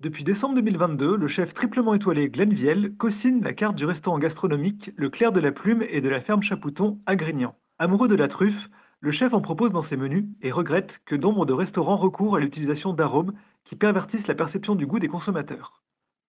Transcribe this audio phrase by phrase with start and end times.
[0.00, 4.92] Depuis décembre 2022, le chef triplement étoilé Glenn Viel co-signe la carte du restaurant gastronomique
[4.94, 7.58] Le Clair de la Plume et de la ferme Chapouton à Grignan.
[7.80, 8.68] Amoureux de la truffe,
[9.00, 12.38] le chef en propose dans ses menus et regrette que nombre de restaurants recourent à
[12.38, 13.32] l'utilisation d'arômes
[13.64, 15.82] qui pervertissent la perception du goût des consommateurs.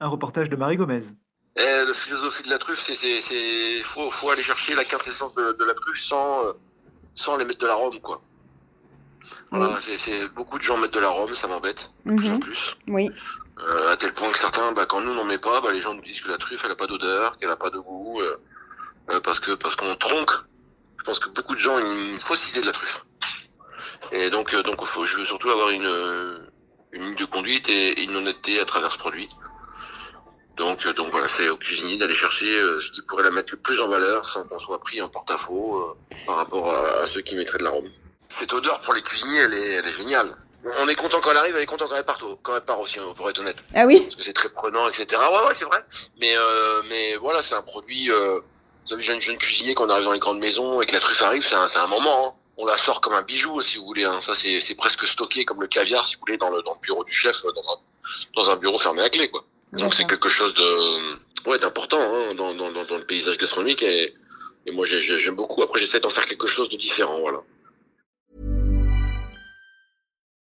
[0.00, 1.04] Un reportage de Marie Gomez.
[1.54, 5.74] Et la philosophie de la truffe, c'est c'est faut, aller chercher la quintessence de, la
[5.74, 6.52] truffe sans euh,
[7.14, 8.22] sans les mettre de l'arôme quoi.
[9.58, 12.40] Voilà, c'est- c'est beaucoup de gens mettent de l'arôme, ça m'embête de plus en Mhm.
[12.40, 12.76] plus.
[12.88, 13.10] Oui.
[13.60, 15.94] Euh, à tel point que certains, bah, quand nous n'en met pas, bah, les gens
[15.94, 18.36] nous disent que la truffe elle a pas d'odeur, qu'elle a pas de goût, euh,
[19.10, 20.32] euh, parce que parce qu'on tronque.
[20.98, 21.80] Je pense que beaucoup de gens ont
[22.12, 23.04] une fausse idée de la truffe.
[24.10, 26.38] Et donc euh, donc faut, je veux surtout avoir une euh,
[26.92, 29.28] une ligne de conduite et une honnêteté à travers ce produit.
[30.56, 33.52] Donc euh, donc voilà, c'est au cuisinier d'aller chercher euh, ce qui pourrait la mettre
[33.54, 37.06] le plus en valeur sans qu'on soit pris en porte-à-faux euh, par rapport à, à
[37.06, 37.90] ceux qui mettraient de l'arôme.
[38.32, 40.34] Cette odeur pour les cuisiniers, elle est, elle est géniale.
[40.78, 42.80] On est content quand elle arrive, elle est content quand elle part, quand elle part
[42.80, 45.06] aussi, hein, pour être honnête Ah oui parce que c'est très prenant, etc.
[45.20, 45.84] Ouais, ouais, c'est vrai.
[46.20, 48.10] Mais, euh, mais voilà, c'est un produit.
[48.10, 50.92] Euh, vous savez, jeune, jeune cuisinier, quand on arrive dans les grandes maisons et que
[50.94, 52.28] la truffe arrive, c'est un, un moment.
[52.28, 52.32] hein.
[52.58, 54.04] On la sort comme un bijou, si vous voulez.
[54.04, 54.20] Hein.
[54.20, 57.02] Ça, c'est presque stocké comme le caviar, si vous voulez, dans le, dans le bureau
[57.04, 57.76] du chef, dans un,
[58.36, 59.44] dans un bureau fermé à clé, quoi.
[59.72, 63.82] Donc c'est quelque chose de, ouais, d'important hein, dans, dans, dans, dans le paysage gastronomique
[63.82, 64.14] et,
[64.66, 65.62] et moi j'ai- j'ai- j'aime beaucoup.
[65.62, 67.38] Après, j'essaie d'en faire quelque chose de différent, voilà.